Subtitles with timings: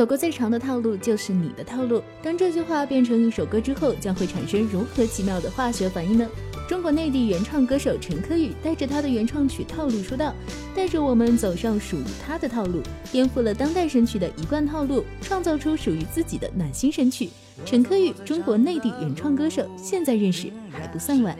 [0.00, 2.02] 走过最长的套路就是你的套路。
[2.22, 6.26] 当这句话变成一首歌之后，将会产生如何奇妙的化学反应呢？
[6.66, 10.32] 中国内地原创歌手陈柯宇带着他的原创曲《套路》出道，
[10.74, 12.80] 带着我们走上属于他的套路，
[13.12, 17.28] 颠覆了当代神曲的一贯套路，创造出属于自己的暖心神曲。
[17.66, 21.36] 陈柯宇，中国内地原创歌手，现在认识还不算晚。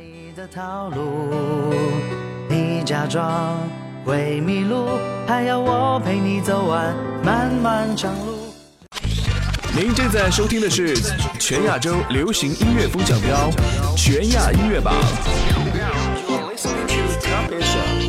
[2.51, 3.57] 你假装
[4.05, 4.85] 会迷路，
[5.27, 8.30] 还要我陪你走完漫漫长路。
[9.77, 10.97] 您正在收听的是
[11.39, 13.49] 全亚洲流行音乐风向标
[13.97, 14.93] 全亚音乐榜。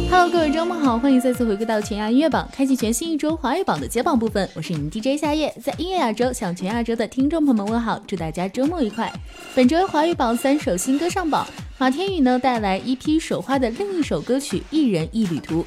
[0.09, 4.49] Hello，各位周末好，欢迎再次回归到全亚音乐榜，开启全新一周华语榜的揭榜部分。
[4.55, 9.13] 我是你们 DJ 夏夜，在音乐亚洲向全亚洲的听众朋友们问好，祝大家周末愉快。
[9.53, 11.47] 本周华语榜三首新歌上榜，
[11.77, 15.61] 马天宇呢带来一批手花的另一首歌曲《一人一旅途》。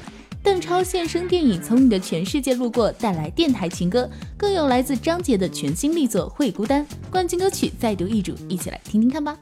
[0.45, 6.85] 邓超现身电影《从你的全世界路过》，带来电台情歌，更有来自张杰的全新力作《会孤单》。
[7.09, 9.35] 冠军歌曲再读一主，一起来听听看吧。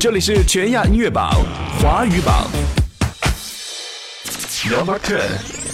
[0.00, 1.30] 这里是全亚音乐榜
[1.80, 2.50] 华语榜
[4.68, 5.20] ，Number Ten，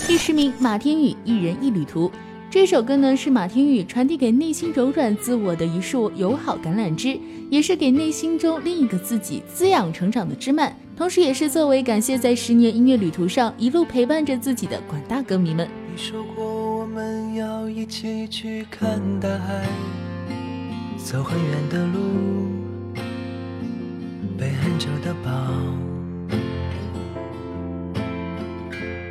[0.06, 2.10] 第十名马天宇《一人一旅途》。
[2.50, 7.18] 这首歌呢，是马天宇传递给内心柔软自我的一束友好橄榄枝，
[7.50, 10.74] 也是给内心中另一个自己滋养成长的枝蔓。
[10.96, 15.68] 同时，也是作为感谢在十年音乐旅途上一路陪伴着自己的广大歌迷们。
[15.90, 16.44] 你说过
[16.78, 19.66] 我们要一起去看大海，
[20.96, 22.00] 走很远的路，
[24.38, 25.30] 背很久的包。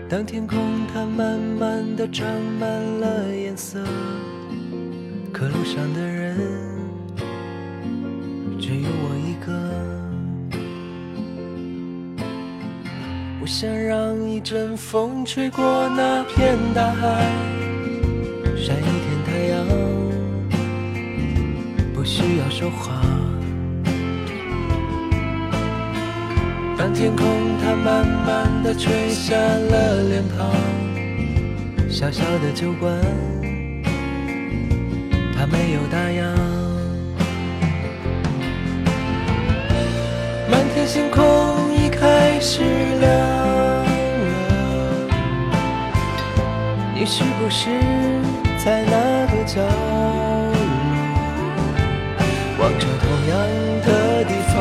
[0.08, 0.58] 当天空
[0.92, 2.26] 它慢慢的长
[2.60, 3.84] 满了颜色，
[5.32, 6.38] 可路上的人
[8.60, 9.50] 只有我一个。
[13.52, 17.26] 想让一阵风吹过那片大海，
[18.56, 19.66] 晒一天太阳，
[21.92, 23.02] 不需要说话。
[26.78, 27.26] 当天空
[27.60, 30.54] 它慢慢的吹下了脸庞，
[31.90, 32.96] 小小的酒馆，
[35.36, 36.59] 它没有打烊。
[40.74, 41.24] 天星空
[41.74, 42.62] 已开始
[43.00, 43.86] 亮了。
[46.96, 47.70] 你是不是
[48.64, 50.54] 在那个角落，
[52.60, 53.34] 望着同样
[53.86, 54.56] 的地方，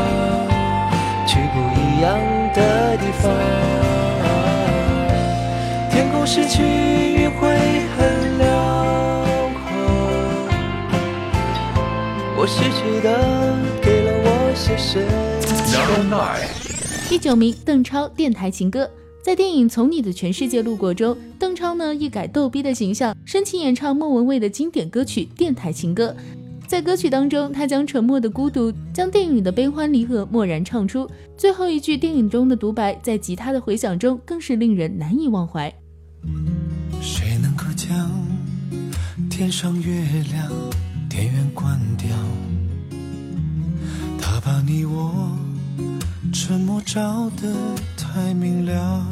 [1.26, 2.18] 去不一样
[2.54, 3.30] 的地方？
[5.90, 7.48] 天空失去云会
[7.96, 8.46] 很辽
[9.54, 9.66] 阔，
[12.36, 13.06] 我失去的
[13.82, 15.37] 给了我些什么？
[17.10, 18.88] 第九名，邓超电台情歌。
[19.22, 26.08] 在电影《从你的全世界路过》中，邓超呢一改逗逼的形象，深情演唱莫文蔚的经典歌曲《电台情歌》。
[26.66, 31.06] 在歌曲当中，他将沉默的孤独，将电影的悲欢离合默然唱出。
[31.36, 35.70] 最后一句电影中的独白，在吉他的回响中，更是令人难以忘怀。
[37.02, 38.10] 谁能够将
[39.28, 40.00] 天上月
[40.32, 40.50] 亮
[41.10, 42.08] 电源关掉？
[44.18, 45.36] 他把你我
[46.32, 47.54] 沉默照得
[47.96, 49.06] 太明了。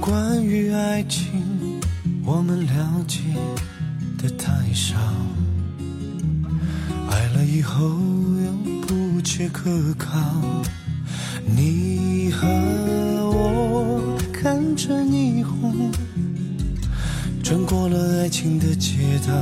[0.00, 1.80] 关于爱情，
[2.24, 3.20] 我们了解
[4.18, 4.96] 的太少。
[7.10, 8.52] 爱了以后又
[8.86, 10.10] 不切可靠。
[11.46, 12.46] 你和
[13.30, 15.90] 我看着霓虹，
[17.42, 19.32] 穿过了爱情的街道，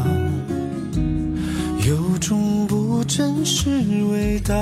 [1.93, 3.69] 有种不真实
[4.11, 4.55] 味道。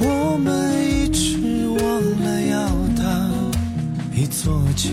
[0.00, 3.30] 我们一直忘了要搭
[4.12, 4.90] 一座桥，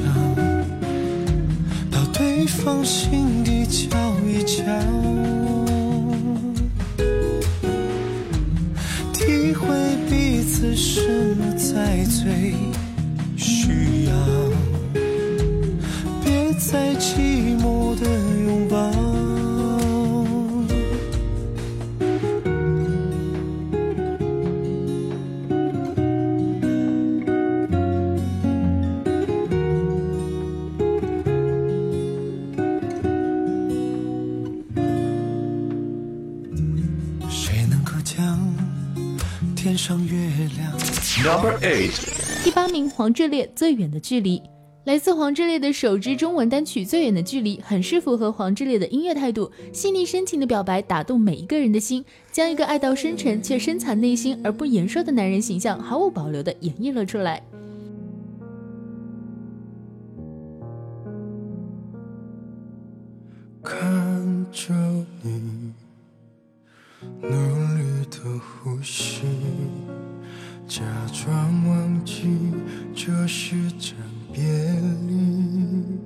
[1.90, 3.98] 到对方心底瞧
[4.28, 4.64] 一瞧，
[9.12, 9.68] 体会
[10.08, 12.54] 彼此什么才最
[42.42, 44.40] 第八名，黄致列《最远的距离》。
[44.86, 57.44] 来自黄致列的首支中文单曲《最远的距离》，很是符合黄致列的音乐态度，细腻深情的表白打动每一个人的心，将一个爱到深沉却深藏内心而不言说的男人形象毫无保留的演绎了出来。
[63.62, 64.74] 看着
[65.22, 65.74] 你
[67.22, 69.24] 努力的呼吸。
[70.74, 70.82] 假
[71.14, 71.32] 装
[71.68, 72.52] 忘记
[72.96, 73.96] 这是场
[74.34, 74.44] 别
[75.08, 76.00] 离，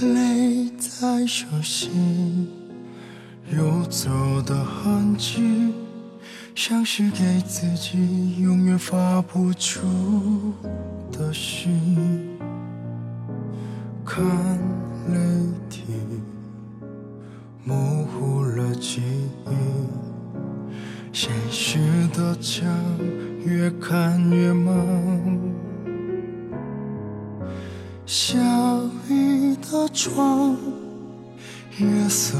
[0.00, 2.48] 泪在手心
[3.54, 5.74] 游走的痕迹，
[6.54, 10.54] 像是给自己永远发不出
[11.12, 12.34] 的信。
[14.06, 14.24] 看
[15.12, 15.18] 泪
[15.68, 15.82] 滴，
[17.62, 17.76] 模
[18.06, 19.02] 糊了记
[19.50, 19.95] 忆。
[21.26, 21.80] 现实
[22.16, 22.64] 的墙
[23.44, 24.72] 越看越忙，
[28.06, 28.38] 下
[29.08, 30.56] 雨的窗，
[31.78, 32.38] 夜色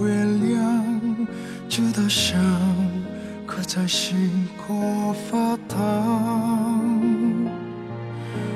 [0.00, 1.18] 微亮，
[1.68, 2.40] 这道伤
[3.46, 6.80] 刻在心口发烫。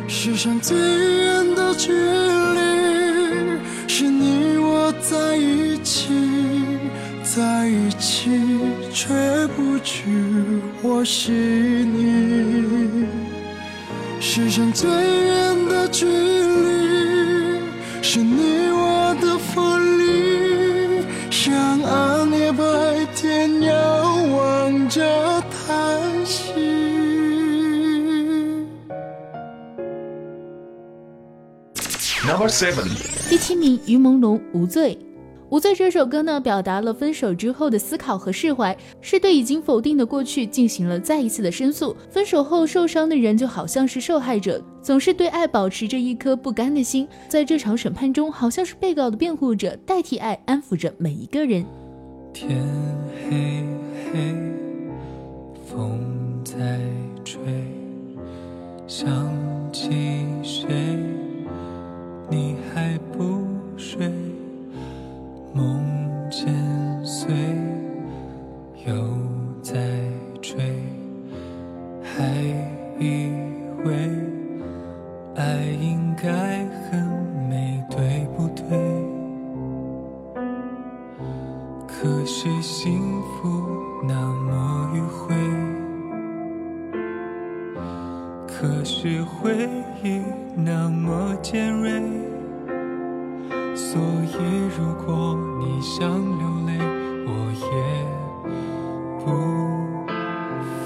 [0.08, 2.21] 世上最远的距离
[11.02, 11.34] 我心
[11.98, 13.08] 里。
[14.20, 17.58] 世上最远的距离，
[18.00, 21.52] 是你我的分离，像
[21.82, 22.64] 暗夜白
[23.16, 26.52] 天遥望着叹息。
[32.24, 32.86] Number seven，
[33.28, 34.94] 第七名，于朦胧《无罪》。
[35.52, 41.94] 《无罪》这首歌呢，表达了分手之后的思考和释怀，是对已经否定的过去进行了再一次的申诉。
[42.08, 51.62] 分手后受伤的人就好像是受害者，总是对爱保持着一颗不甘的心，在这场审判中，好像是被告的辩护者，代替爱安抚着每一个人。
[52.32, 52.58] 天
[53.28, 53.62] 黑
[54.10, 54.34] 黑，
[55.66, 56.00] 风
[56.42, 56.80] 在
[57.26, 57.38] 吹，
[58.86, 59.06] 想
[59.70, 59.90] 起
[60.42, 60.64] 谁？
[62.30, 62.56] 你
[88.62, 89.68] 可是回
[90.04, 90.22] 忆
[90.54, 92.00] 那么尖锐，
[93.74, 94.36] 所以
[94.78, 96.78] 如果你想流泪，
[97.26, 97.66] 我也
[99.18, 99.26] 不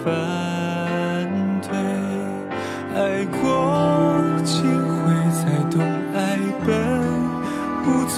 [0.02, 0.08] 反
[1.60, 1.68] 对。
[2.94, 3.44] 爱过
[4.42, 5.38] 几回才
[5.68, 5.76] 懂
[6.14, 6.18] 爱
[6.64, 6.72] 本
[7.84, 8.16] 无罪。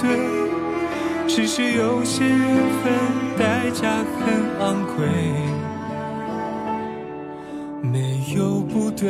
[1.27, 2.39] 只是有些缘
[2.81, 2.93] 分
[3.37, 4.23] 代价很
[4.61, 5.05] 昂贵，
[8.99, 9.07] 对，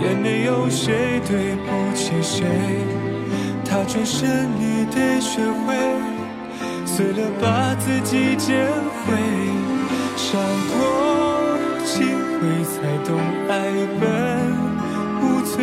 [0.00, 2.46] 也没有谁对不起谁。
[3.66, 5.76] 他转身你得学会，
[6.86, 8.66] 碎了把自己捡
[9.04, 9.12] 回。
[10.16, 10.40] 伤
[10.70, 13.52] 过几回才懂爱
[14.00, 14.02] 本
[15.20, 15.62] 无罪，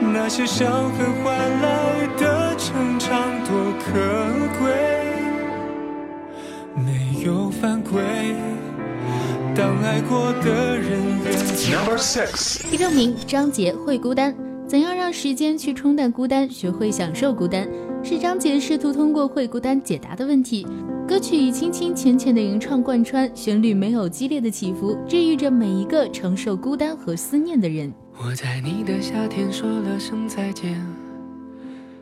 [0.00, 3.10] 那些伤痕换来的成长
[3.44, 3.50] 多
[3.84, 3.90] 可
[4.58, 4.72] 贵。
[6.74, 8.00] 没有犯规，
[9.54, 11.11] 当爱过的人。
[11.70, 14.34] Number six，第六名，张杰会孤单。
[14.66, 17.68] 怎样让时间去冲淡孤单，学会享受孤单，
[18.02, 20.66] 是张杰试图通过会孤单解答的问题。
[21.06, 27.92] 歌曲以轻轻浅浅的吟唱贯穿，旋律没有激烈的起伏，治愈着每一个承受孤单和思念的人。
[28.18, 30.84] 我在你的夏天说了声再见，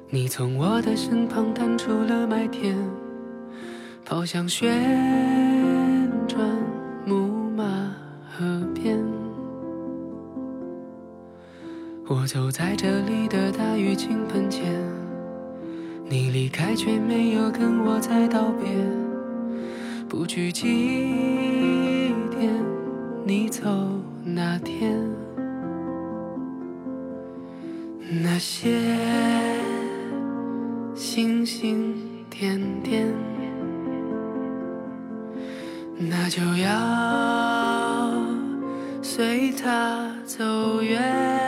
[0.09, 2.77] 你从我的身旁淡出了麦田，
[4.07, 4.71] 跑向旋
[6.27, 6.41] 转
[7.05, 7.65] 木马
[8.31, 9.20] 河边。
[12.13, 14.65] 我走在这里的大雨倾盆前，
[16.09, 18.69] 你离开却没有跟我再道别，
[20.09, 20.67] 不去祭
[22.33, 22.51] 奠
[23.25, 23.63] 你走
[24.25, 24.99] 那天。
[28.25, 28.69] 那些
[30.97, 31.95] 星星
[32.29, 33.07] 点点，
[35.97, 38.13] 那就要
[39.01, 41.40] 随它走远。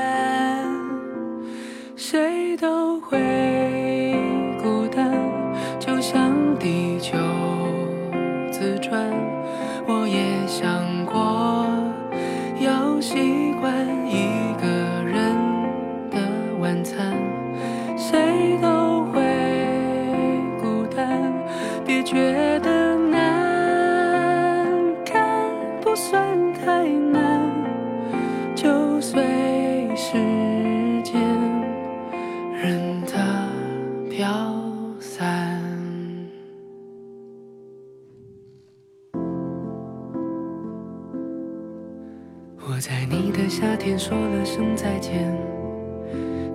[44.45, 45.33] 声再见，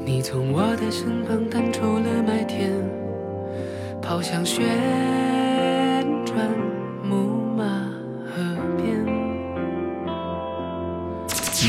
[0.06, 2.72] 你从我的身旁淡出了麦田，
[4.02, 4.66] 跑向旋
[6.26, 6.50] 转
[7.04, 7.16] 木
[7.56, 7.90] 马
[8.26, 8.42] 河
[8.78, 9.06] 边。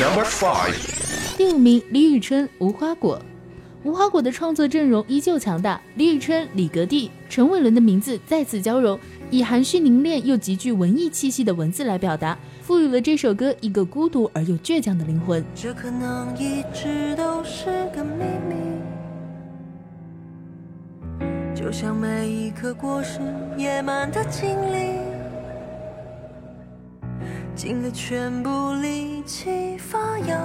[0.01, 3.19] Number five，第五名，李宇春《无花果》。
[3.85, 8.99] 无花果的创作阵容依旧强大，李宇春、李格弟、陈伟伦的名字再次交融，
[9.31, 12.37] 以含蓄凝练又极具文艺气息的文字来表达，
[12.69, 15.43] 赋予了这首歌一个孤独而又倔强的灵魂。
[15.55, 18.57] 这可能一直都是个秘密，
[21.55, 23.21] 就像每一颗果实
[23.57, 24.99] 野蛮的经历，
[27.55, 30.39] 尽了全部力气发芽，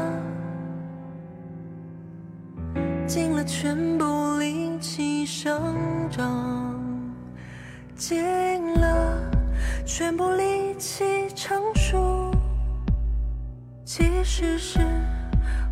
[3.06, 5.62] 尽了全部力气生
[6.10, 6.74] 长，
[7.98, 8.16] 尽
[8.80, 9.20] 了
[9.86, 12.32] 全部力气成熟。
[13.86, 14.80] 其实是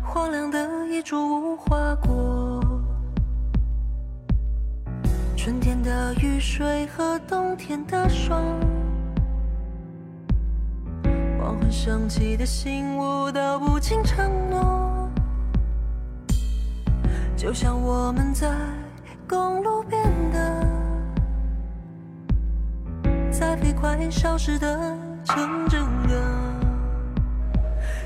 [0.04, 1.16] 荒凉的一株
[1.54, 2.60] 无花果。
[5.36, 8.44] 春天的雨水和冬天的霜，
[11.40, 15.08] 黄昏升起的醒悟都不尽承诺，
[17.36, 18.48] 就像我们在
[19.26, 20.64] 公路边的，
[23.82, 26.54] 快消失的城镇啊。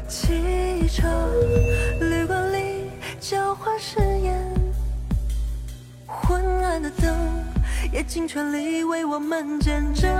[0.08, 1.06] 汽车
[2.00, 2.90] 旅馆里
[3.20, 4.42] 交换誓言，
[6.06, 7.14] 昏暗的灯
[7.92, 10.10] 也尽全力为我们见证。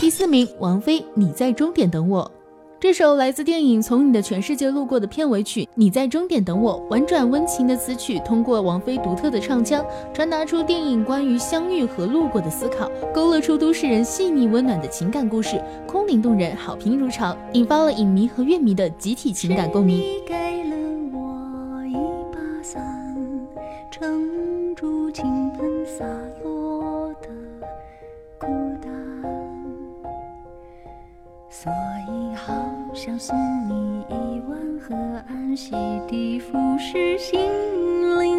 [0.00, 2.24] 第四名，王菲《你在终点等我》。
[2.80, 19.98] 这首来自电影《从你的全世界路过》的片尾曲《你在终点等我》，婉转温情的词曲，通过王菲独特的唱腔，传达出电影关于相遇和路过的思考，勾勒出都市人细腻温暖的情感故事，空灵动人，好评如潮，引发了影迷和乐迷的集体情感共鸣。
[19.98, 20.34] 你给
[20.64, 20.76] 了
[21.12, 21.94] 我一
[22.34, 22.84] 把伞，
[23.88, 26.04] 撑住倾盆洒
[31.66, 31.74] 所
[32.06, 32.54] 以好
[32.94, 34.94] 想送你一碗河
[35.26, 35.74] 岸洗
[36.08, 37.40] 涤腐蚀心
[38.20, 38.35] 灵。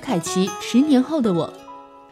[0.00, 1.46] 薛凯琪《十年后的我》。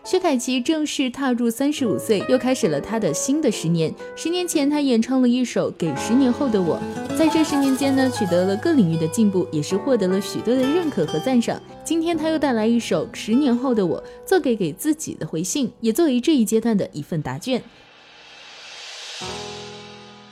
[0.04, 3.90] 薛凯琪正式踏入三十五岁，又开始了她的新的十年。
[4.14, 6.78] 十年前，她演唱了一首《给十年后的我》，
[7.16, 11.58] 在这十年间呢，取得了各领域的进步，也是获得了许多的认可和赞赏。
[11.82, 17.62] 今天，她又带来一首《十年后的我》，做给给自己的回信，也作为这一阶段的一份答卷。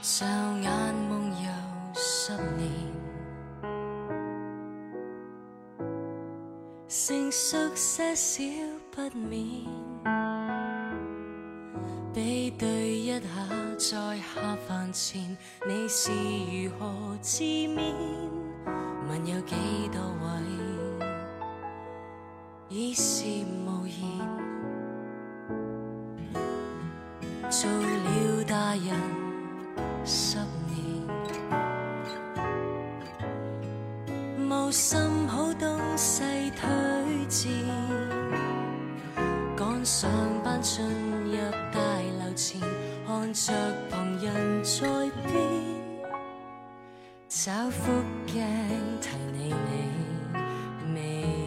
[0.03, 0.27] 霎
[0.61, 0.71] 眼
[1.11, 1.49] 夢遊
[1.95, 2.86] 十年，
[7.07, 8.43] 成熟些少
[8.91, 9.65] 不免，
[12.13, 13.21] 比对一下，
[13.79, 17.95] 在下饭前你是如何自勉？
[19.09, 19.55] 问有几
[19.93, 20.27] 多位
[22.69, 23.23] 已是
[23.65, 23.95] 无言，
[27.49, 28.91] 做了大人
[30.05, 30.77] 十年，
[34.51, 34.99] 无心
[35.29, 36.96] 好东西推
[39.57, 40.11] 赶上
[40.43, 41.37] 班进入
[41.73, 41.79] 大
[42.19, 42.61] 楼前，
[43.07, 43.53] 看着
[43.91, 44.87] 旁人在
[45.27, 45.35] 变，
[47.29, 47.93] 找副
[48.27, 48.43] 镜
[49.01, 49.55] 提你
[50.87, 51.46] 你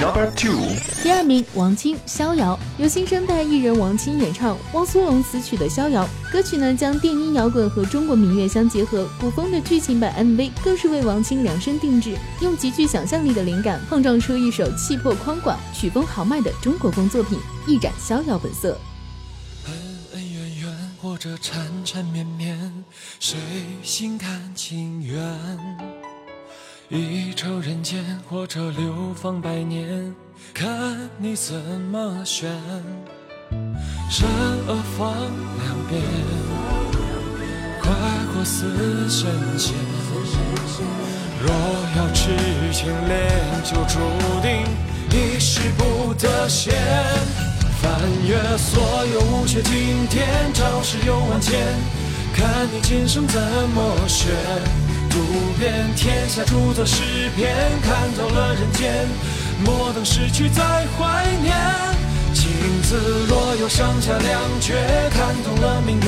[0.00, 17.36] Number two，第二名，王青《逍遥》由新生代艺人王青演唱，汪苏泷词曲的《逍遥》歌曲呢，将电音摇滚和中国民乐相结合，古风的剧情版 MV 更是为王青量身定制，用极具想象力的灵感碰撞出一首气魄宽广、曲风豪迈的中国风作品，
[17.66, 18.78] 一展逍遥本色。
[19.66, 19.74] 恩
[20.12, 22.84] 恩怨怨或者缠缠绵绵，
[23.18, 23.36] 谁
[23.82, 25.18] 心甘情愿？
[26.90, 30.14] 一筹人间或者流芳百年，
[30.54, 32.50] 看你怎么选。
[34.08, 34.26] 善
[34.66, 36.00] 恶放两边，
[37.82, 37.92] 快
[38.32, 39.74] 活似神仙。
[41.42, 41.50] 若
[41.98, 42.30] 要痴
[42.72, 43.28] 情恋，
[43.62, 44.00] 就注
[44.40, 44.64] 定
[45.10, 46.72] 一世不得闲。
[47.82, 51.66] 翻越所有无缺经典，招式有万千，
[52.34, 53.38] 看你今生怎
[53.74, 54.87] 么选。
[55.10, 55.18] 读
[55.58, 57.02] 遍天下著作诗
[57.36, 59.06] 篇，看透了人间，
[59.64, 60.62] 莫等失去再
[60.96, 61.54] 怀念。
[62.34, 62.46] 镜
[62.82, 64.74] 子若有上下两阙，
[65.10, 66.06] 看透了明月，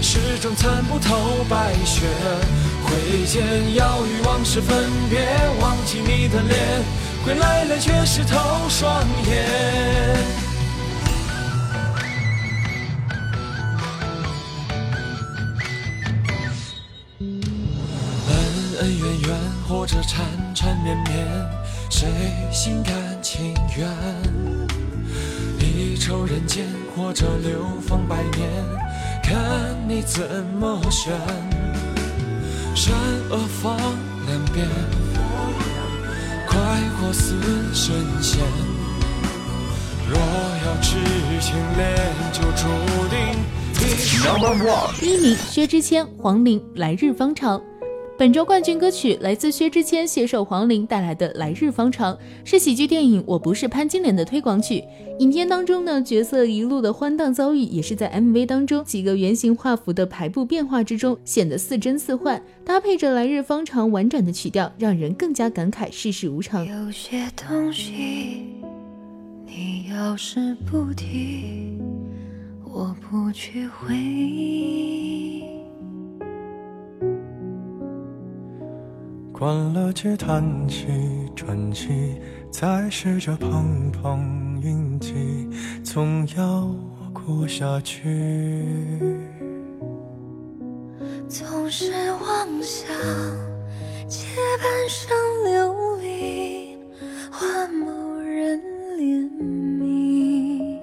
[0.00, 2.06] 始终参不透白雪。
[2.84, 5.20] 挥剑要与往事分别，
[5.60, 6.58] 忘记你的脸，
[7.24, 8.38] 归来来却是透
[8.68, 10.49] 双眼。
[20.02, 21.26] 缠缠绵绵，
[21.90, 22.08] 谁
[22.52, 23.88] 心甘情愿？
[25.58, 26.64] 离愁人间
[26.96, 28.50] 或者流芳百年，
[29.22, 29.38] 看
[29.88, 31.12] 你怎么选。
[32.74, 32.94] 善
[33.28, 33.76] 恶放
[34.26, 34.66] 两边，
[36.48, 36.58] 快
[36.96, 37.34] 活似
[37.74, 38.40] 神仙。
[40.08, 40.96] 若要痴
[41.40, 41.96] 情恋，
[42.32, 42.66] 就注
[43.08, 43.18] 定
[44.24, 47.58] Number one，第一名，薛之谦、黄龄《来日方长》。
[48.20, 54.84] 本周冠军歌曲来自薛之谦携手黄龄带来的《来日方长》，是喜剧电影《我不是潘金莲》的推广曲。
[55.20, 62.42] 影片当中呢，角色一路的欢荡遭遇，也是在 MV 当中几个圆形画幅的排布变化之中，显得似真似幻。
[62.62, 66.66] 搭配着《来日方长》婉转的曲调，让人更加感慨世事无常。
[66.66, 68.42] 有些东西，
[69.46, 71.78] 你要是不提，
[72.70, 75.59] 我不去回忆。
[79.40, 80.86] 关了机，叹气，
[81.34, 85.48] 喘息，再试着碰碰运气，
[85.82, 86.68] 总要
[87.14, 88.98] 过下去。
[91.26, 92.94] 总是妄想
[94.06, 94.26] 借
[94.62, 96.76] 半生流离
[97.32, 98.60] 换某人
[98.98, 99.26] 怜
[99.80, 100.78] 悯。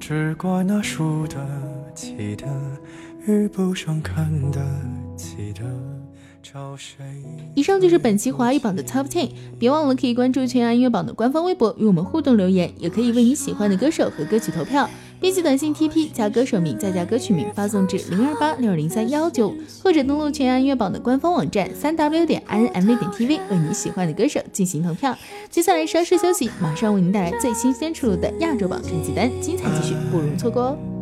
[0.00, 1.38] 只怪那输得
[1.94, 2.44] 起的，
[3.26, 4.60] 遇不上看得
[5.16, 5.62] 起的，
[6.42, 7.04] 找谁？
[7.54, 9.30] 以上就是本期华语榜的 Top Ten，
[9.60, 14.90] 别忘了可以关注全亚音乐榜的官方微博与我们互动留言，也可以为你喜欢的歌手和歌曲投票。
[15.20, 19.54] 编辑短信 TP 加歌手名再加歌曲名发送至零二八六二零三幺九，
[19.84, 25.16] 或者登录全亚音乐榜的官方网站三 w 点 i n m v 点 tv 为你喜欢的歌手进行投票。
[25.48, 31.01] 接下来稍事休息，马上为您带来最新鲜出炉的亚洲榜成绩单，精彩继续，不容错过哦。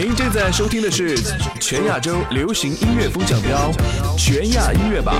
[0.00, 1.18] 您正在收听的是
[1.60, 3.72] 全亚洲流行音乐风向标
[4.16, 5.12] 全亚音乐榜。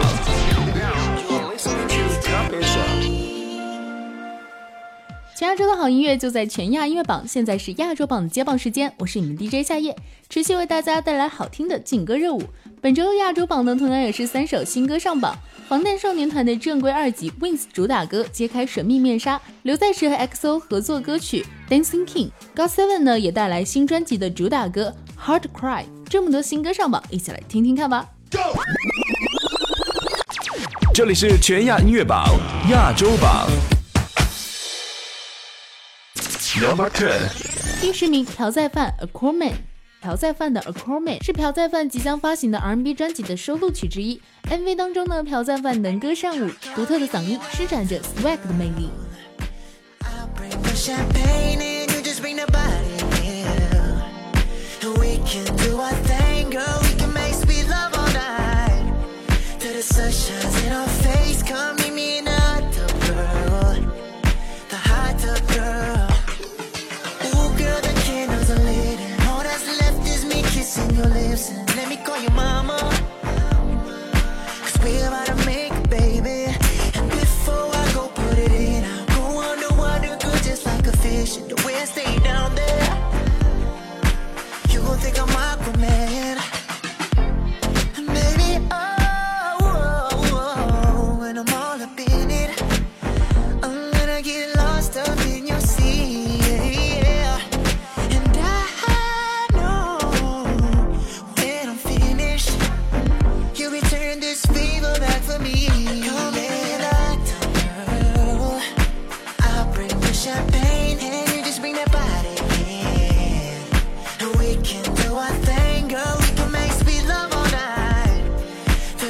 [5.38, 9.94] 全亚洲的好音乐就在全亚音乐榜，现在是亚洲榜的接榜时间，我是你们 DJ 夏夜，
[10.28, 12.42] 持续为大家带来好听的劲歌热舞。
[12.80, 15.38] 本周亚洲榜呢，同样也是三首新歌上榜。
[15.68, 24.92] 防弹少年团的正规二辑《Wings》主打歌揭开神秘面纱，刘在石和 XO 合作歌曲《Dancing King》，God Seven 呢也带来新专辑的主打歌
[25.24, 25.84] 《Hard Cry》。
[26.08, 28.04] 这么多新歌上榜，一起来听听看吧。
[30.92, 32.26] 这里是全亚音乐榜
[32.72, 33.48] 亚洲榜。
[36.60, 37.12] Number ten，
[37.80, 39.50] 第十名朴在范《A Cool Man》。
[40.00, 44.20] 朴在范的《A Cool Man》是朴在范即将发行的 R&B 专辑的收录曲之一。
[44.50, 48.90] MV 当中呢，朴在范能歌善舞，独特的嗓音施展着 swag 的魅力。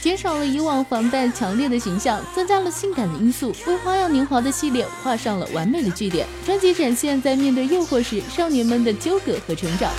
[0.00, 6.26] 减少了以往防弹强烈的形象，增加了性感的因素，为花样年华的系列画上了完美的句点。
[6.46, 9.92] 专辑展现在面对诱惑时少年们的纠葛和成长。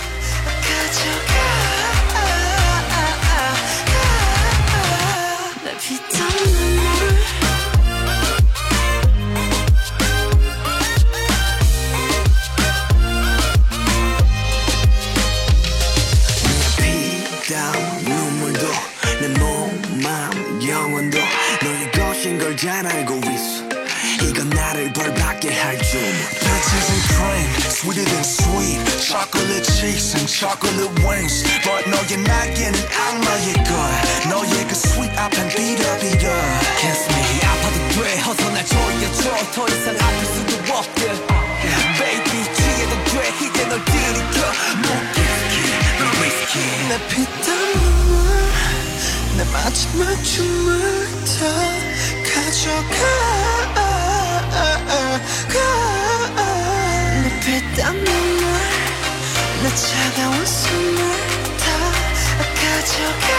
[27.81, 33.73] sweeter than sweet Chocolate cheeks and chocolate wings But 너의 날개는 악마의 걸
[34.29, 36.27] 너의 그 sweet 앞엔 비려비려
[36.79, 41.01] Kiss me 아파도 돼 어서 날 조여줘 더 이상 아플 수도 없게
[41.97, 44.37] Baby 취해도 돼 이제 널 들이켜
[44.83, 45.53] 목기스키
[45.99, 46.53] 너 위스키
[46.89, 47.47] 내 피땀
[49.37, 50.79] 내 마지막 춤을
[51.25, 51.39] 다
[52.23, 52.97] 가져가
[53.75, 53.77] 내
[55.49, 55.80] 피땀
[57.92, 58.60] 눈물
[59.62, 60.98] 내 차가운 숨을
[61.58, 61.66] 다
[62.54, 63.30] 가져가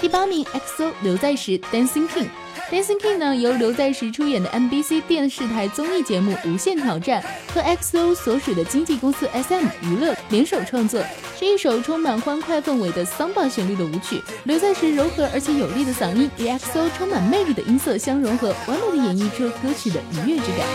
[0.00, 2.26] 第八名，XO 刘在石《Dancing King》。
[2.70, 7.22] Dancing King 呢，由刘在石出演的 MBC 电视台综艺节目《无限挑战》
[7.54, 11.02] 和 XO 所属的经纪公司 SM 娱乐联手创作，
[11.38, 14.22] 是一首充满欢快氛围的桑巴旋律的舞曲。
[14.44, 20.66] 刘在石柔和而且有力的嗓音与 XO 充满魅力的音色相融合，完美的演绎出歌曲的愉悦之感。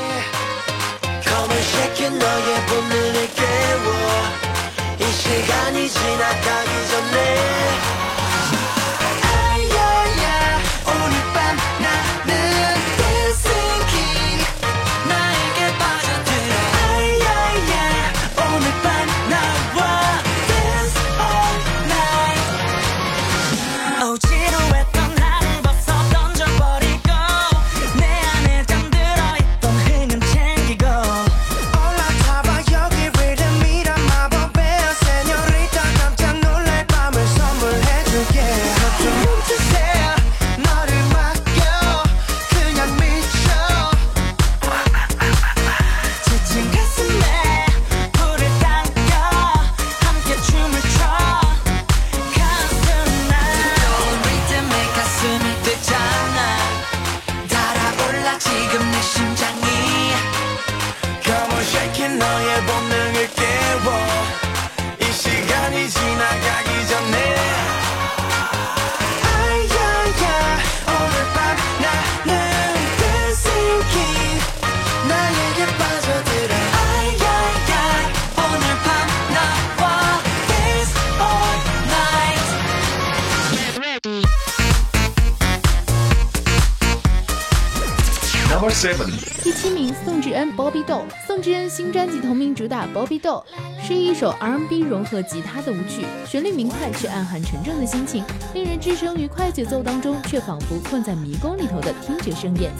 [88.77, 89.09] seven，
[89.41, 91.01] 第七名，宋智恩 Bobby Do。
[91.25, 93.43] 宋智恩新专辑同名主打 Bobby Do
[93.81, 102.71] 是一首 R&B 融合吉他的舞曲，旋律明快却暗含沉重的心情，令人置身于快节奏当中，却仿佛困在迷宫里头的听觉盛宴。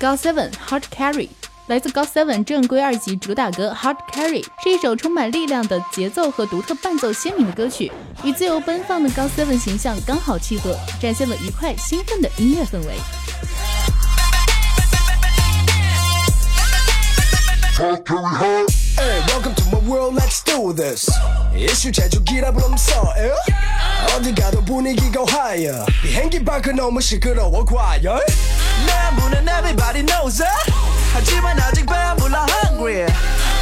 [0.00, 1.28] ，God Seven Hard Carry。
[1.68, 7.92] 来自 God Seven 正规二辑主打歌《Hard Carry》是一首充满力量的节奏和独特伴奏鲜明的歌曲，
[8.24, 12.98] 与自由奔放的 God Seven 形象刚好契合，展现了愉快兴奋的音乐氛围。
[18.98, 21.08] Hey, welcome to my world, let's do this.
[21.56, 23.30] 이슈 제조기라 부르면서 에?
[24.16, 25.86] 어디 가도 분위기가 higher.
[26.02, 28.20] 비행기 밖은 너무 시끄러워 과열.
[29.05, 30.71] 남부는 everybody knows it.
[31.13, 33.05] 하지만 아직 배불러 hungry.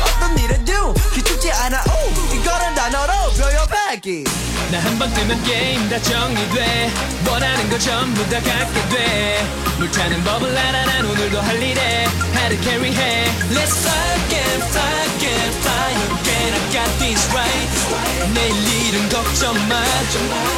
[0.06, 1.84] 어떤 일에도 기죽지 않아.
[1.84, 4.24] 오 이거는 단어로 표현하기
[4.72, 6.92] 나 한 번 뜨면 게임 다 정리돼.
[7.28, 9.46] 원하는 거 전부 다 갖게 돼.
[9.80, 12.06] 물타는 법을 알아 난 오늘도 할 일에.
[12.36, 18.34] 하루 carry해 Let's fly again fly again I got this right?
[18.34, 19.76] 내일 일은 걱정 마.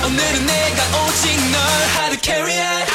[0.05, 1.59] 오늘은 내가 오직 널.
[1.97, 2.85] 하루 carry해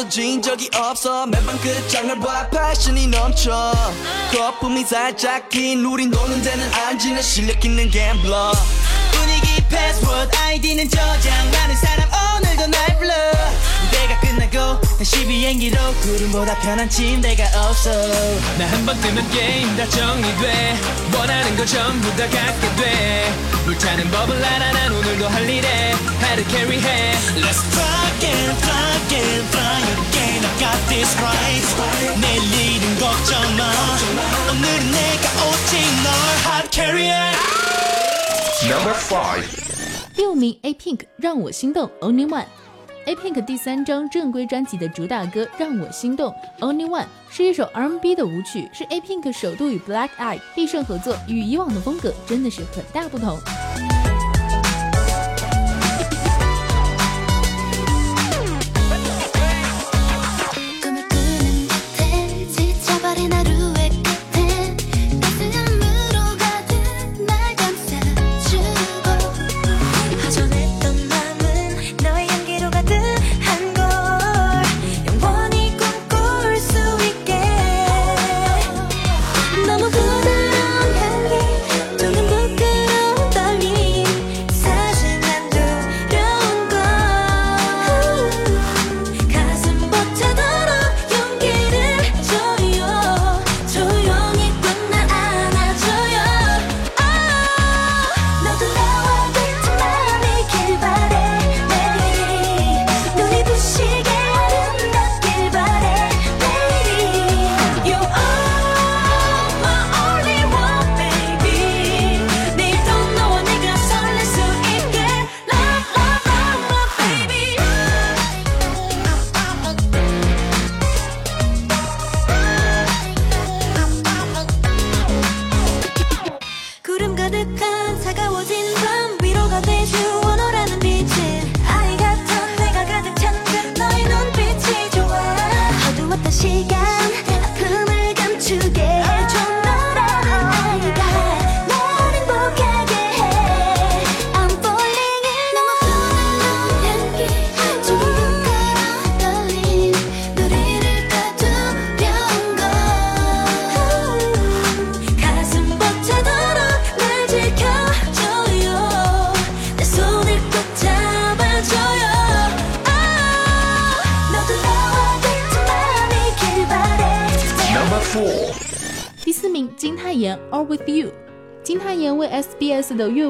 [0.00, 1.26] 너 게임에서 진 적이 없어.
[1.26, 3.72] 매번 끝장을 봐 패션이 넘쳐.
[4.32, 8.52] 거품이 살짝 긴 우린 노는 데는 안 지는 실력 있는 갬블러
[9.12, 11.19] 분위기 패스워드 아이디는 저장
[15.39, 17.89] 비행기로 구름보다 편한 침대가 없어
[18.57, 20.75] 나 한 번 뜨면 게임 다 정리돼
[21.17, 23.33] 원하는 거 전부 다 갖게 돼
[23.65, 29.81] 물타는 법을 알아 난 오늘도 할 일에 하루 carry해 Let's fly again fly again fly
[29.81, 31.65] again I got this right
[32.21, 33.63] 내일 일은 걱정 마
[34.51, 36.11] 오늘은 내가 오직 널
[36.51, 37.31] 하루 carry해
[38.67, 39.45] Number five，
[40.15, 42.45] 第五名 A Pink 让我心动 Only One。
[43.06, 53.38] A Pink 第三张正规专辑的主打歌《让我心动》Only One 是一首 R&B 的舞曲，是 A Pink 首度与 Black Eyed 必胜合作，与以往的风格真的是很大不同。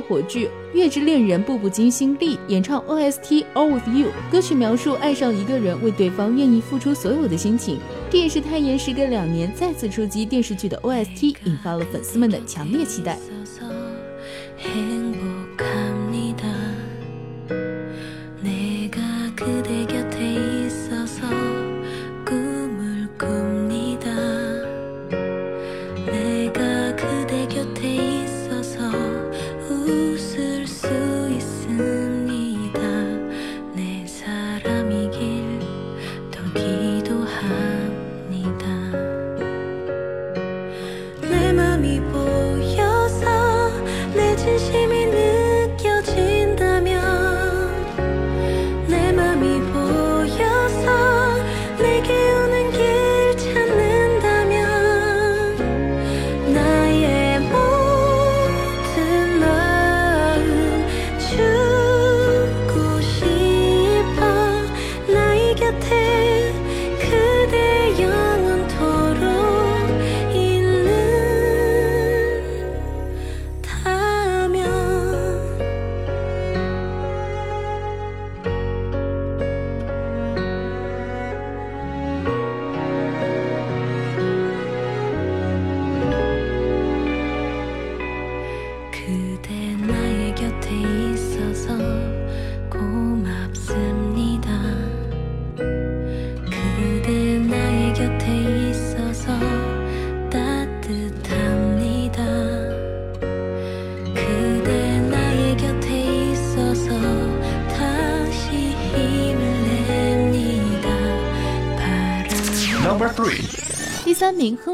[0.00, 7.78] 火剧《月之恋人》步步惊心力演唱 OST《All With You》，歌曲描述爱上一个人为对方愿意付出所有的心情。
[8.10, 13.18] 这也是泰妍时隔两年再次出击电视剧的 OST，引发了粉丝们的强烈期待。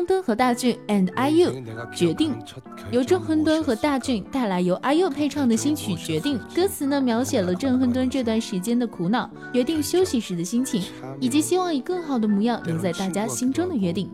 [0.06, 2.32] 敦和大俊 and IU 决定，
[2.90, 10.82] 由郑亨敦和大俊带来由 IU 配唱的新曲《决定》，歌词呢描写了郑亨敦这段时间的苦恼，决定休息时的心情，
[11.20, 14.08] 以及希望以更好的模样留在大家心中的约定。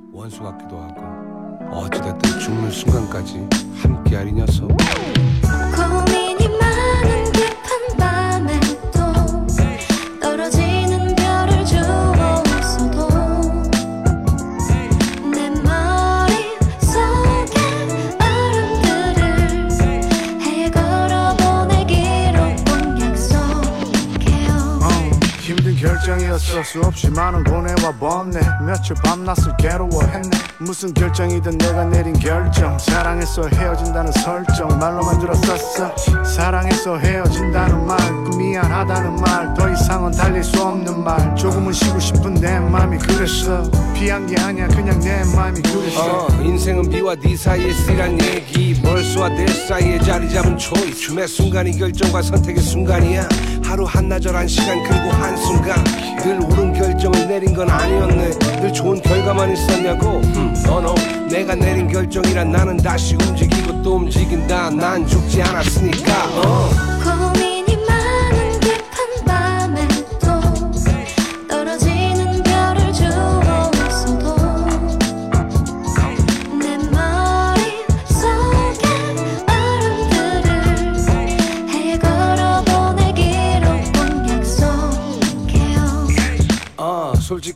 [26.52, 28.40] 결정이었어 수없이 많은 고뇌와 번뇌.
[28.66, 30.30] 며칠 밤낮을 괴로워했네.
[30.58, 32.78] 무슨 결정이든 내가 내린 결정.
[32.78, 34.68] 사랑해서 헤어진다는 설정.
[34.78, 35.96] 말로만 들었었어.
[36.24, 37.96] 사랑해서 헤어진다는 말.
[38.24, 39.54] 그 미안하다는 말.
[39.54, 41.34] 더 이상은 달릴 수 없는 말.
[41.34, 43.62] 조금은 쉬고 싶은 내 맘이 그랬어.
[43.94, 44.68] 피한 게 아니야.
[44.68, 46.26] 그냥 내 맘이 그랬어.
[46.26, 48.80] 어, 인생은 비와 네 사이에 쓰란 얘기.
[48.82, 53.26] 벌써와 내 사이에 자리 잡은 초이스 춤의 순간이 결정과 선택의 순간이야
[53.72, 55.82] 하루 한나절 한 시간 그리고 한순간
[56.22, 60.94] 늘 옳은 결정을 내린 건 아니었네 늘 좋은 결과만 있었냐고 음, no, no.
[61.30, 67.21] 내가 내린 결정이란 나는 다시 움직이고 또 움직인다 난 죽지 않았으니까 어.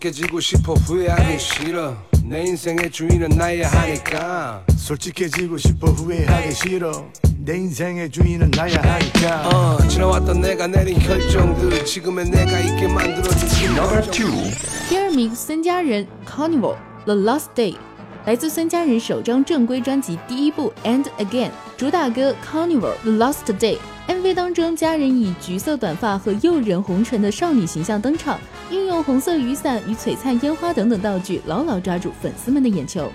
[0.06, 7.08] 솔직해지고 싶어 후회하기 싫어 내 인생의 주인은 나야 하니까 솔직해지고 싶어 후회하기 싫어
[7.40, 14.12] 내 인생의 주인은 나야 하니까 어, 지나왔던 내가 내린 결정들 지금의 내가 있게 만들어준 Number
[14.12, 14.30] two.
[14.88, 16.76] 第二名，孙佳仁 Carnival
[17.06, 17.76] The Last Day，
[18.26, 23.80] 来自孙佳仁首张正规专辑第一部 And Again，主打歌 Carnival The Last Day。
[24.09, 28.39] MV 当中，佳人以橘色短发和诱人红唇的少女形象登场，
[28.71, 33.11] 运用红色雨伞与璀璨烟花等等道具，牢牢抓住粉丝们的眼球。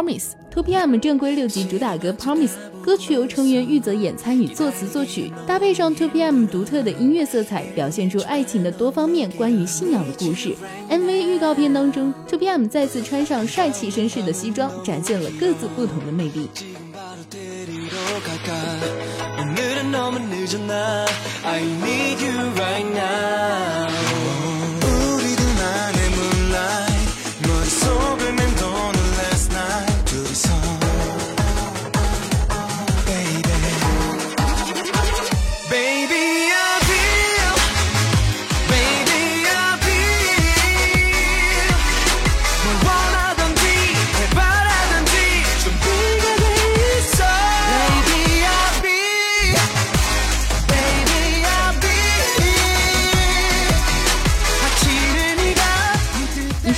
[0.00, 10.54] Promise。Two PM 正规六辑主打歌 Promise，歌曲由成员玉泽演参与作词作曲，搭配上 Two PM 独特的音乐色彩，表现出爱情的多方面关于信仰的故事。
[10.88, 16.48] MV 预告片当中，Two PM 再次穿上帅气绅士的西装，展现了各自不同的魅力。
[19.38, 21.06] 오늘은 너무 늦었나
[21.44, 24.39] I need you right now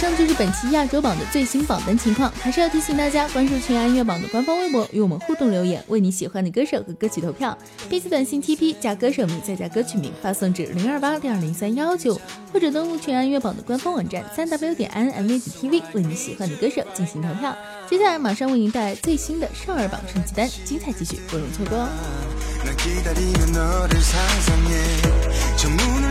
[0.04, 7.58] 上就是本期亚洲榜的最新榜单情况，还是要提醒大家关注全亚音乐榜的官方微博，与我们互动留言，为你喜欢的歌手和歌曲投票。
[7.88, 12.20] 编辑短信 TP 加歌手名再加歌曲名，发送至零二八六二零三幺九，
[12.52, 17.56] 或者登录全亚音乐榜的官方网站三 w 点 N M V T V，为你喜欢的歌手进行投票。
[17.90, 21.88] 接下来马上为您带来最新的少儿榜成绩单，精彩继续，不容错过哦。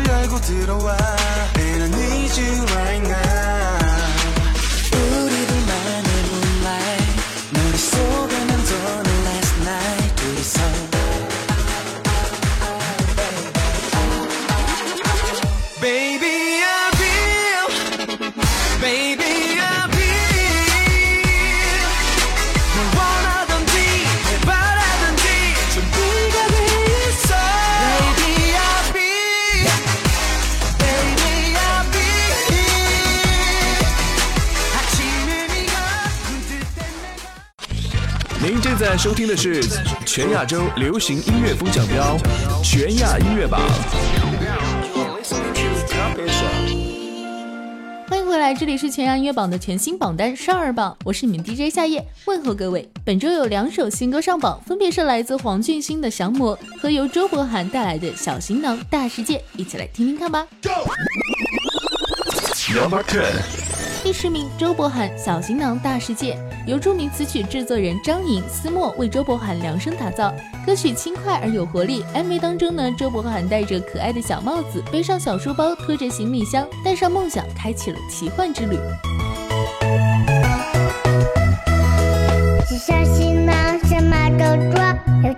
[0.03, 0.97] 문을 열고 들어와
[1.57, 3.79] And I need you right now
[4.93, 7.07] 우리들만의 moonlight
[7.53, 8.32] 머릿속
[38.83, 39.63] 在收听的是
[40.05, 42.19] 全亚洲流行音乐风向标
[42.65, 43.61] 全亚音乐榜。
[48.09, 52.91] 欢迎回来，这里是全亚音乐榜的全新榜单少儿榜，我是你们 DJ 夏夜，问候各位。
[53.05, 60.45] 本周有两首新歌上榜，分别是来自黄俊兴的《降魔》和由周柏涵带来的《小行囊大世界》，一起来听听看吧。
[62.75, 63.23] Number Ten，
[64.03, 66.35] 第十名，周柏涵《小行囊大世界》，
[66.67, 70.33] 由著名词曲制作人张颖、思墨为周柏涵量身打造。
[70.65, 72.03] 歌曲轻快而有活力。
[72.15, 78.79] MV 当中呢，周柏涵戴着可爱的小帽子，背上小书包，拖着行李箱，带上梦想，开启了奇幻之旅。
[82.67, 85.35] 是小行囊，什么都装，有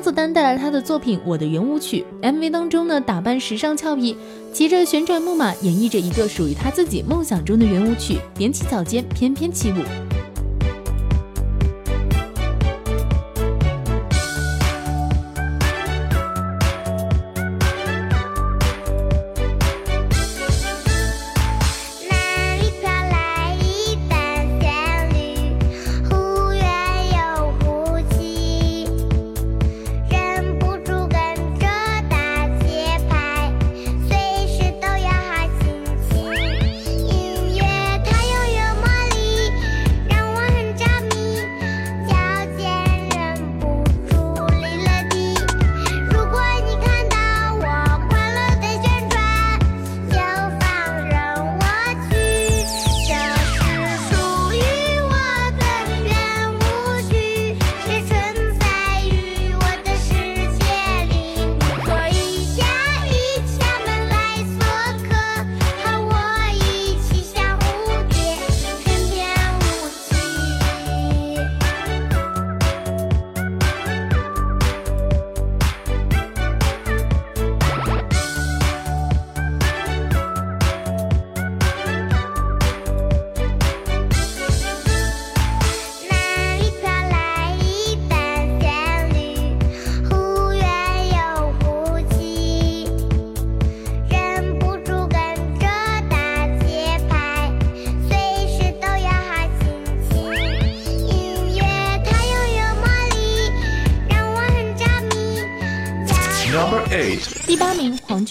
[0.00, 4.16] 张子丹带来他的作品《我的圆舞曲》，MV 当中呢，打扮时尚俏皮，
[4.50, 10.09] 骑着旋转木马，演绎着一个属于他自己梦想中的圆舞曲，踮起脚尖，翩翩起舞。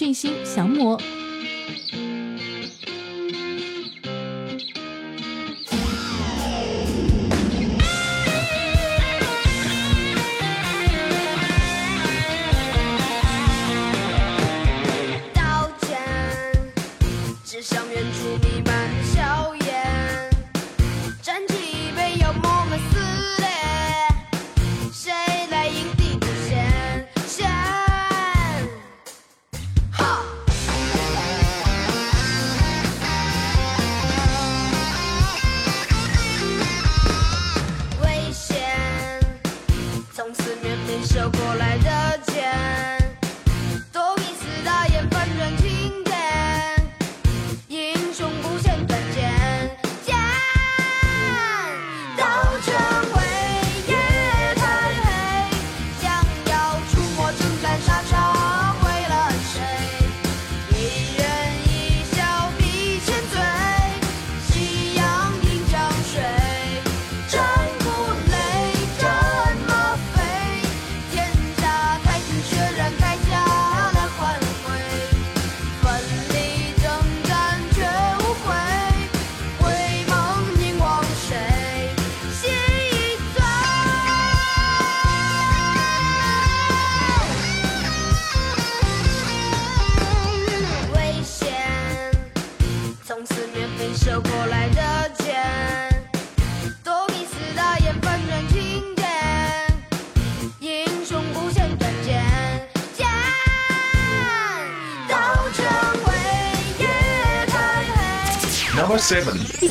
[0.00, 0.98] 俊星降魔。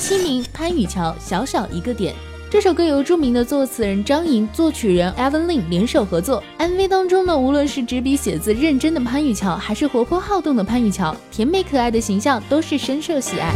[0.09, 2.15] 七名潘雨乔《小小一个点》。
[2.49, 6.43] 这首歌由著名的作词人张莹、作曲人 Evan Lin 联手合作。
[6.57, 13.53] MV 当中呢，无论是执笔写字认真的潘雨乔，还是活泼好动的潘雨乔，甜美可爱的形象都是深受喜爱。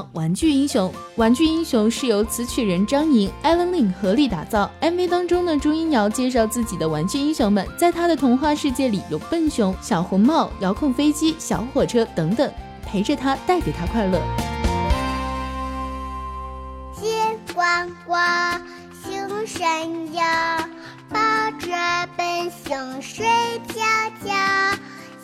[0.12, 0.88] 《玩具英雄》。
[1.16, 4.70] 《玩具英雄》是由词曲人张莹、Evan Lin 合力打造。
[4.80, 12.50] MV 当中呢，朱茵瑶介绍自己的玩具英雄们，在她的童话世界里有笨熊、小红帽、遥控飞机、小火车等等，
[12.86, 14.20] 陪着她，带给她快乐。
[16.94, 17.10] 金
[17.54, 17.62] 呱
[18.06, 18.14] 呱，
[19.04, 20.22] 熊闪耀，
[21.08, 21.18] 抱
[21.58, 21.68] 着
[22.16, 23.26] 笨熊睡
[23.68, 23.82] 觉
[24.24, 24.32] 觉，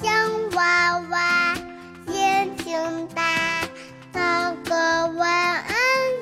[0.03, 1.55] 洋娃娃
[2.13, 2.77] 眼睛
[3.15, 3.48] 大。
[4.19, 4.75] 那个
[5.13, 5.73] 晚安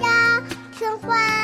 [0.02, 0.42] 呀
[0.78, 1.35] 听话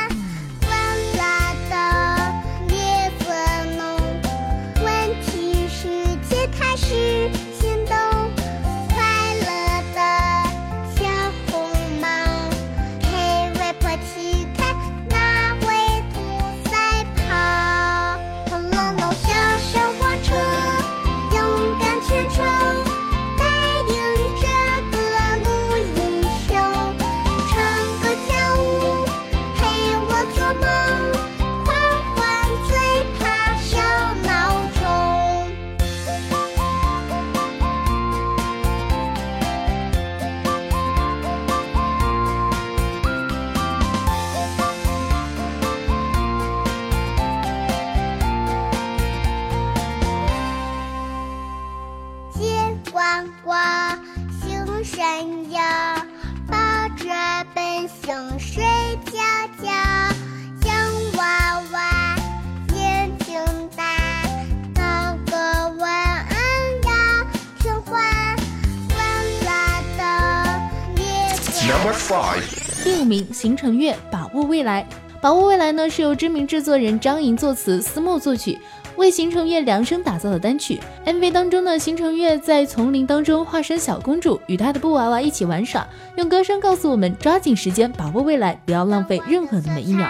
[73.43, 74.86] 第五名，邢承岳《把握未来》。
[75.20, 78.57] 《把握未来》呢是由知名制作人张莹作词，思墨作曲，
[78.97, 80.80] 为邢承岳量身打造的单曲。
[81.05, 85.86] MV 当中呢，邢承岳在丛林当中化身小公主，与她的布娃娃一起玩耍，
[86.16, 90.09] 用歌声告诉我们抓紧时间，把握未来，不要浪费任何的每一秒。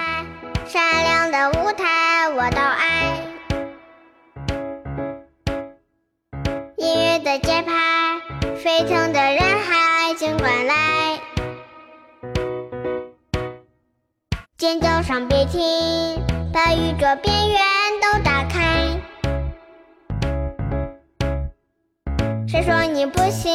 [0.66, 3.18] 闪亮的舞台我都爱，
[6.76, 8.20] 音乐的节拍，
[8.56, 9.01] 沸腾
[14.62, 15.60] 尖叫声别停，
[16.52, 17.58] 把宇宙边缘
[18.00, 18.86] 都打开。
[22.46, 23.50] 谁说你不行？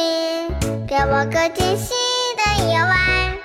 [0.86, 1.94] 给我个惊喜
[2.36, 3.38] 的夜晚。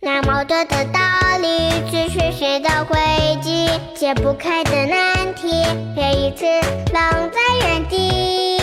[0.00, 1.00] 那么多的道
[1.40, 3.00] 理，只是谁的轨
[3.42, 5.64] 迹，解不开的难题，
[5.96, 6.44] 别一直
[6.92, 8.59] 愣在原地。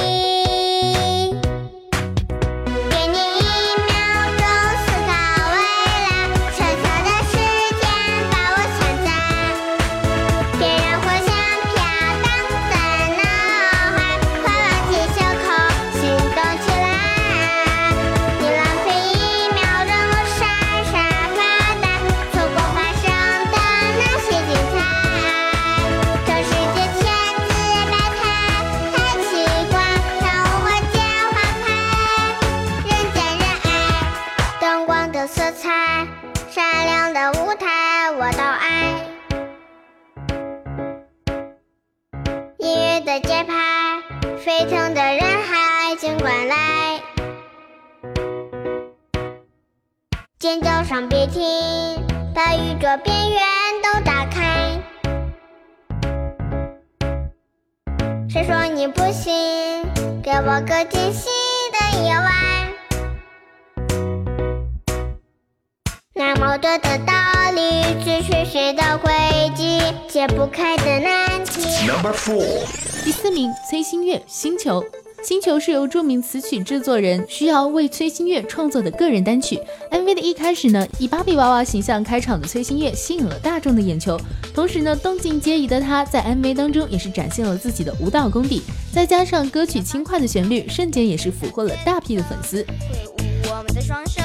[70.28, 71.88] 解不开的难题。
[71.88, 72.65] Number four。
[73.03, 74.82] 第四名，崔星月《星球》。
[75.23, 79.59] 星球是由著名词曲制作人徐瑶为崔星月创作的个人单曲。
[79.91, 84.19] MV 的一开始呢，以芭比娃娃形象开场的崔星月吸引了大众的眼球，
[84.53, 88.61] 同时呢，动静皆宜的她在 MV 当中也是展现了自己的舞蹈功底，
[88.93, 92.63] 再加上歌曲轻快的旋律，瞬间也是俘获了大批的粉丝。
[92.63, 94.21] 挥舞我们的双手，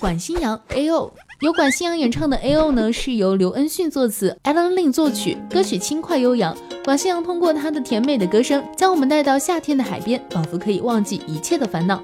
[0.00, 1.12] 管新阳 A.O。
[1.40, 6.56] 由管新阳演唱的 A.O 呢，是由刘恩旭作词，Alan Lin 作曲，歌曲轻快悠扬。
[6.84, 12.02] 管新阳通过他的甜美的歌声，将我们带到夏天的海边，仿佛可以忘记一切的烦恼。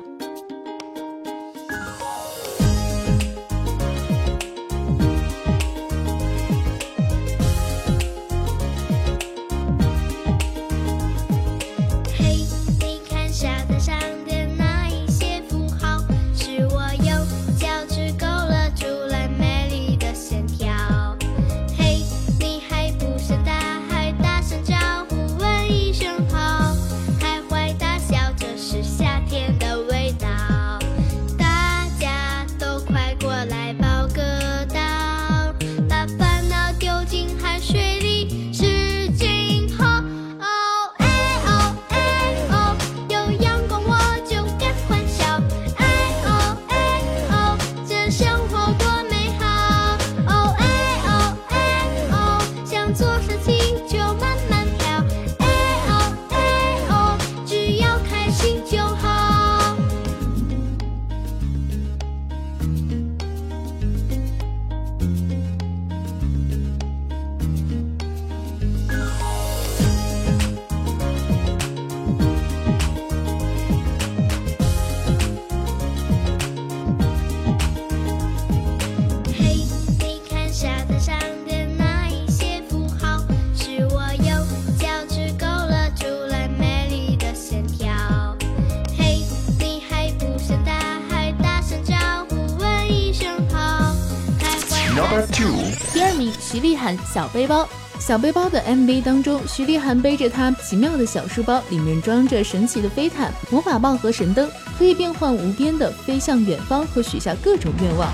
[97.14, 97.62] 小背包》。
[98.00, 108.12] 小背包的 MV 当中，徐丽涵背着他奇妙的小书包，里面装着神奇的飞毯、魔法棒和神灯，可以变幻无边的飞向远方和许下各种愿望。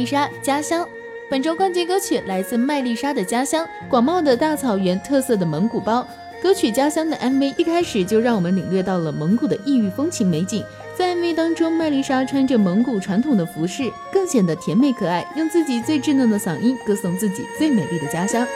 [0.00, 0.82] 丽莎《家乡》。
[1.28, 6.08] 本周冠军歌曲来自麦丽莎的家乡，广袤的大草原，特色的蒙古包。
[6.42, 10.64] 歌曲《家乡》的 MV 一开始就让我们领略到了蒙古的异域风情美景。
[10.96, 18.46] 在 MV 当中，麦丽莎穿着蒙古传统的服饰，更显得甜美可爱，用自己最稚嫩的嗓音歌颂自己最美丽的家乡。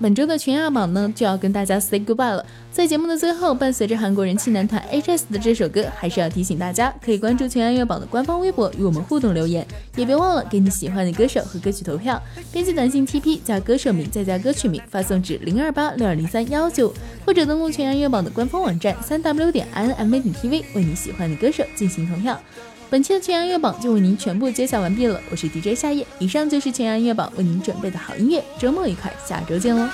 [0.00, 2.44] 本周的全亚榜呢就要跟大家 say goodbye 了。
[2.70, 12.22] 在节目的最后，伴随着韩国人气男团 HS 的这首歌，还是要提醒大家，可以关注全亚乐榜的官方微博与我们互动留言，也别忘了给你喜欢的歌手和歌曲投票。
[12.52, 16.94] 编辑短信 TP 加歌手名再加歌曲名，发送至零二八六二零三幺九，
[17.26, 22.40] 或者登录全亚乐榜的官方网站三 w 点 i n m a 点 t v 为你喜欢的歌手进行投票。
[22.89, 29.89] 本期的全洋乐榜就为您全部揭晓完毕了，我是 DJ 夏夜，以上就是全洋乐榜为您准备的好音乐，周末愉快，下周见喽。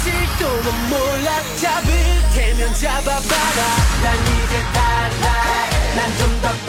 [0.00, 1.92] 아직도 넌 몰라 잡을
[2.32, 3.60] 테면 잡아봐라
[4.02, 5.24] 난 이제 달라
[5.94, 6.63] 난 좀 더